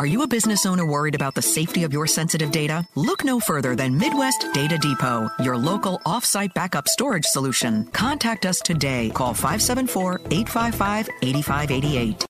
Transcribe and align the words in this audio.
Are 0.00 0.06
you 0.06 0.22
a 0.22 0.26
business 0.26 0.64
owner 0.64 0.86
worried 0.86 1.14
about 1.14 1.34
the 1.34 1.42
safety 1.42 1.84
of 1.84 1.92
your 1.92 2.06
sensitive 2.06 2.50
data? 2.50 2.86
Look 2.94 3.22
no 3.22 3.38
further 3.38 3.76
than 3.76 3.98
Midwest 3.98 4.46
Data 4.54 4.78
Depot, 4.78 5.28
your 5.40 5.58
local 5.58 5.98
offsite 6.06 6.54
backup 6.54 6.88
storage 6.88 7.26
solution. 7.26 7.84
Contact 7.92 8.46
us 8.46 8.60
today. 8.60 9.10
Call 9.10 9.34
574 9.34 10.22
855 10.30 11.10
8588. 11.20 12.26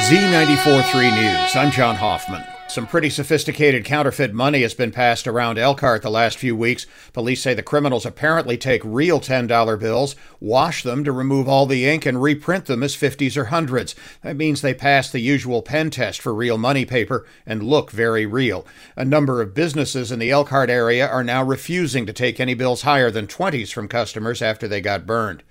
Z943 0.00 1.14
News. 1.14 1.54
I'm 1.54 1.70
John 1.70 1.94
Hoffman. 1.94 2.42
Some 2.68 2.86
pretty 2.86 3.08
sophisticated 3.08 3.86
counterfeit 3.86 4.34
money 4.34 4.60
has 4.60 4.74
been 4.74 4.92
passed 4.92 5.26
around 5.26 5.56
Elkhart 5.56 6.02
the 6.02 6.10
last 6.10 6.36
few 6.36 6.54
weeks. 6.54 6.86
Police 7.14 7.40
say 7.40 7.54
the 7.54 7.62
criminals 7.62 8.04
apparently 8.04 8.58
take 8.58 8.82
real 8.84 9.20
$10 9.20 9.80
bills, 9.80 10.14
wash 10.38 10.82
them 10.82 11.02
to 11.04 11.10
remove 11.10 11.48
all 11.48 11.64
the 11.64 11.88
ink, 11.88 12.04
and 12.04 12.22
reprint 12.22 12.66
them 12.66 12.82
as 12.82 12.94
50s 12.94 13.38
or 13.38 13.46
100s. 13.46 13.94
That 14.22 14.36
means 14.36 14.60
they 14.60 14.74
pass 14.74 15.10
the 15.10 15.20
usual 15.20 15.62
pen 15.62 15.88
test 15.88 16.20
for 16.20 16.34
real 16.34 16.58
money 16.58 16.84
paper 16.84 17.26
and 17.46 17.62
look 17.62 17.90
very 17.90 18.26
real. 18.26 18.66
A 18.96 19.04
number 19.04 19.40
of 19.40 19.54
businesses 19.54 20.12
in 20.12 20.18
the 20.18 20.30
Elkhart 20.30 20.68
area 20.68 21.08
are 21.08 21.24
now 21.24 21.42
refusing 21.42 22.04
to 22.04 22.12
take 22.12 22.38
any 22.38 22.52
bills 22.52 22.82
higher 22.82 23.10
than 23.10 23.26
20s 23.26 23.72
from 23.72 23.88
customers 23.88 24.42
after 24.42 24.68
they 24.68 24.82
got 24.82 25.06
burned. 25.06 25.42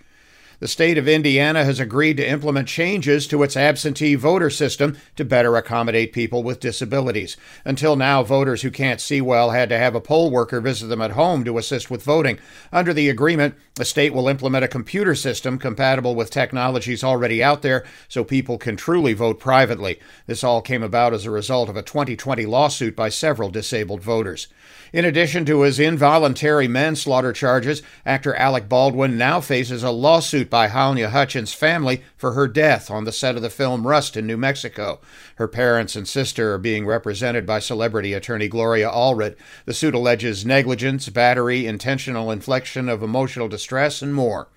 The 0.60 0.68
state 0.68 0.98
of 0.98 1.08
Indiana 1.08 1.64
has 1.64 1.80
agreed 1.80 2.18
to 2.18 2.28
implement 2.28 2.68
changes 2.68 3.28
to 3.28 3.44
its 3.44 3.56
absentee 3.56 4.16
voter 4.16 4.50
system 4.50 4.98
to 5.16 5.24
better 5.24 5.56
accommodate 5.56 6.14
people 6.14 6.42
with 6.42 6.60
disabilities. 6.60 7.38
Until 7.64 7.96
now, 7.96 8.24
voters 8.24 8.64
who 8.64 8.72
can't 8.72 9.00
see 9.00 9.22
well 9.22 9.52
had 9.52 9.70
to 9.70 9.78
have 9.78 9.94
a 9.94 10.02
poll 10.02 10.32
worker 10.32 10.60
visit 10.60 10.88
them 10.88 11.02
at 11.02 11.12
home 11.12 11.44
to 11.44 11.60
assist 11.60 11.92
with 11.92 12.02
voting. 12.02 12.40
Under 12.74 12.92
the 12.92 13.08
agreement, 13.08 13.54
the 13.76 13.86
state 13.86 14.16
will 14.16 14.28
implement 14.28 14.66
a 14.66 14.68
computer 14.68 15.14
system 15.14 15.60
compatible 15.60 16.16
with 16.16 16.32
technologies 16.32 17.04
already 17.04 17.44
out 17.44 17.62
there 17.62 17.86
so 18.08 18.24
people 18.24 18.58
can 18.58 18.76
truly 18.76 19.14
vote 19.14 19.40
privately. 19.40 20.00
This 20.26 20.44
all 20.44 20.64
came 20.64 20.82
about 20.82 21.14
as 21.14 21.26
a 21.26 21.32
result 21.32 21.70
of 21.70 21.78
a 21.78 21.84
2020 21.84 22.48
lawsuit 22.48 22.96
by 22.96 23.10
several 23.10 23.52
disabled 23.52 24.02
voters. 24.02 24.48
In 24.92 25.06
addition 25.06 25.46
to 25.46 25.62
his 25.62 25.80
involuntary 25.80 26.68
manslaughter 26.68 27.34
charges, 27.34 27.84
actor 28.06 28.34
Alec 28.34 28.68
Baldwin 28.68 29.18
now 29.18 29.40
faces 29.42 29.84
a 29.84 29.92
lawsuit 29.92 30.47
by 30.50 30.68
Halyna 30.68 31.10
Hutchins' 31.10 31.54
family 31.54 32.04
for 32.16 32.34
her 32.34 32.48
death 32.48 32.90
on 32.90 33.04
the 33.04 33.12
set 33.12 33.36
of 33.36 33.42
the 33.42 33.50
film 33.50 33.86
Rust 33.86 34.16
in 34.16 34.28
New 34.28 34.38
Mexico. 34.38 35.00
Her 35.36 35.48
parents 35.48 35.96
and 35.96 36.08
sister 36.08 36.54
are 36.54 36.58
being 36.58 36.86
represented 36.86 37.46
by 37.46 37.60
celebrity 37.60 38.14
attorney 38.14 38.48
Gloria 38.48 38.90
Allred. 38.90 39.36
The 39.66 39.74
suit 39.74 39.96
alleges 39.96 40.46
negligence, 40.46 41.10
battery, 41.10 41.66
intentional 41.66 42.32
infliction 42.32 42.90
of 42.90 43.04
emotional 43.04 43.48
distress, 43.48 44.02
and 44.02 44.14
more. 44.14 44.48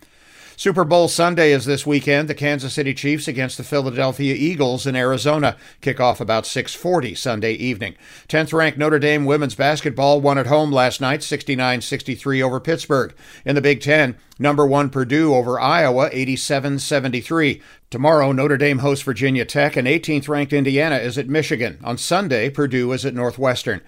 Super 0.60 0.84
Bowl 0.84 1.08
Sunday 1.08 1.52
is 1.52 1.64
this 1.64 1.86
weekend. 1.86 2.28
The 2.28 2.34
Kansas 2.34 2.74
City 2.74 2.92
Chiefs 2.92 3.26
against 3.26 3.56
the 3.56 3.64
Philadelphia 3.64 4.34
Eagles 4.34 4.86
in 4.86 4.94
Arizona 4.94 5.56
kick 5.80 6.00
off 6.00 6.20
about 6.20 6.44
6:40 6.44 7.14
Sunday 7.14 7.54
evening. 7.54 7.94
10th 8.28 8.52
ranked 8.52 8.76
Notre 8.76 8.98
Dame 8.98 9.24
women's 9.24 9.54
basketball 9.54 10.20
won 10.20 10.36
at 10.36 10.48
home 10.48 10.70
last 10.70 11.00
night 11.00 11.20
69-63 11.20 12.42
over 12.42 12.60
Pittsburgh. 12.60 13.14
In 13.46 13.54
the 13.54 13.62
Big 13.62 13.80
10, 13.80 14.16
number 14.38 14.66
1 14.66 14.90
Purdue 14.90 15.34
over 15.34 15.58
Iowa 15.58 16.10
87-73. 16.10 17.62
Tomorrow 17.88 18.30
Notre 18.32 18.58
Dame 18.58 18.80
hosts 18.80 19.02
Virginia 19.02 19.46
Tech 19.46 19.78
and 19.78 19.88
18th 19.88 20.28
ranked 20.28 20.52
Indiana 20.52 20.96
is 20.96 21.16
at 21.16 21.26
Michigan. 21.26 21.78
On 21.82 21.96
Sunday, 21.96 22.50
Purdue 22.50 22.92
is 22.92 23.06
at 23.06 23.14
Northwestern. 23.14 23.80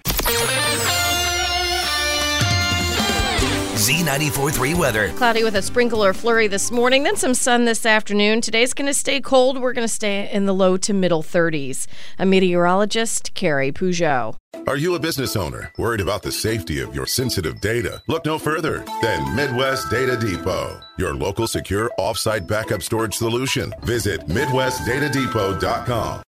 Z94.3 3.83 4.75
weather. 4.79 5.09
Cloudy 5.09 5.43
with 5.43 5.55
a 5.55 5.61
sprinkle 5.61 6.01
or 6.03 6.13
flurry 6.13 6.47
this 6.47 6.71
morning, 6.71 7.03
then 7.03 7.17
some 7.17 7.33
sun 7.33 7.65
this 7.65 7.85
afternoon. 7.85 8.39
Today's 8.39 8.73
going 8.73 8.87
to 8.87 8.93
stay 8.93 9.19
cold. 9.19 9.59
We're 9.59 9.73
going 9.73 9.85
to 9.85 9.93
stay 9.93 10.31
in 10.31 10.45
the 10.45 10.53
low 10.53 10.77
to 10.77 10.93
middle 10.93 11.21
30s. 11.21 11.85
A 12.17 12.25
meteorologist, 12.25 13.33
Carrie 13.33 13.73
Peugeot. 13.73 14.37
Are 14.67 14.77
you 14.77 14.95
a 14.95 14.99
business 14.99 15.35
owner 15.35 15.73
worried 15.77 15.99
about 15.99 16.23
the 16.23 16.31
safety 16.31 16.79
of 16.79 16.95
your 16.95 17.05
sensitive 17.05 17.59
data? 17.59 18.01
Look 18.07 18.23
no 18.25 18.39
further 18.39 18.85
than 19.01 19.35
Midwest 19.35 19.91
Data 19.91 20.15
Depot, 20.15 20.79
your 20.97 21.13
local 21.13 21.47
secure 21.47 21.91
offsite 21.99 22.47
backup 22.47 22.81
storage 22.81 23.15
solution. 23.15 23.73
Visit 23.83 24.25
MidwestDataDepot.com. 24.27 26.23